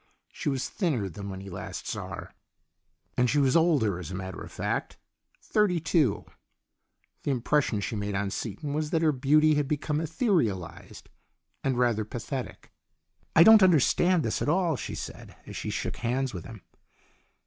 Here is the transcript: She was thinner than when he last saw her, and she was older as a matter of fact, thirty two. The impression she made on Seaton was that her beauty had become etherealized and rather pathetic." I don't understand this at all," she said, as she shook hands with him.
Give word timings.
She 0.31 0.49
was 0.49 0.67
thinner 0.67 1.07
than 1.07 1.29
when 1.29 1.41
he 1.41 1.51
last 1.51 1.85
saw 1.85 2.09
her, 2.15 2.33
and 3.15 3.29
she 3.29 3.37
was 3.37 3.55
older 3.55 3.99
as 3.99 4.09
a 4.09 4.15
matter 4.15 4.41
of 4.41 4.51
fact, 4.51 4.97
thirty 5.43 5.79
two. 5.79 6.25
The 7.21 7.29
impression 7.29 7.81
she 7.81 7.95
made 7.95 8.15
on 8.15 8.31
Seaton 8.31 8.73
was 8.73 8.89
that 8.89 9.03
her 9.03 9.11
beauty 9.11 9.53
had 9.53 9.67
become 9.67 9.99
etherealized 9.99 11.03
and 11.63 11.77
rather 11.77 12.03
pathetic." 12.03 12.71
I 13.35 13.43
don't 13.43 13.61
understand 13.61 14.23
this 14.23 14.41
at 14.41 14.49
all," 14.49 14.75
she 14.75 14.95
said, 14.95 15.35
as 15.45 15.55
she 15.55 15.69
shook 15.69 15.97
hands 15.97 16.33
with 16.33 16.45
him. 16.45 16.63